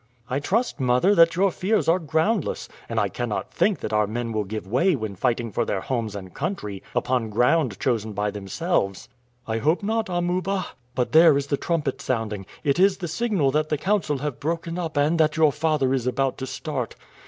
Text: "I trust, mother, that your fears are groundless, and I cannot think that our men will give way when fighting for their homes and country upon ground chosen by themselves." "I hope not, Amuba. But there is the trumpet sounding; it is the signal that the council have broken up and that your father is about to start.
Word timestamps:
"I 0.27 0.39
trust, 0.39 0.79
mother, 0.79 1.13
that 1.13 1.35
your 1.35 1.51
fears 1.51 1.87
are 1.87 1.99
groundless, 1.99 2.67
and 2.89 2.99
I 2.99 3.07
cannot 3.07 3.53
think 3.53 3.81
that 3.81 3.93
our 3.93 4.07
men 4.07 4.31
will 4.31 4.45
give 4.45 4.65
way 4.65 4.95
when 4.95 5.15
fighting 5.15 5.51
for 5.51 5.63
their 5.63 5.81
homes 5.81 6.15
and 6.15 6.33
country 6.33 6.81
upon 6.95 7.29
ground 7.29 7.79
chosen 7.79 8.13
by 8.13 8.31
themselves." 8.31 9.09
"I 9.47 9.59
hope 9.59 9.83
not, 9.83 10.09
Amuba. 10.09 10.65
But 10.95 11.11
there 11.11 11.37
is 11.37 11.45
the 11.45 11.55
trumpet 11.57 12.01
sounding; 12.01 12.47
it 12.63 12.79
is 12.79 12.97
the 12.97 13.07
signal 13.07 13.51
that 13.51 13.69
the 13.69 13.77
council 13.77 14.17
have 14.17 14.39
broken 14.39 14.79
up 14.79 14.97
and 14.97 15.19
that 15.19 15.37
your 15.37 15.51
father 15.51 15.93
is 15.93 16.07
about 16.07 16.39
to 16.39 16.47
start. 16.47 16.95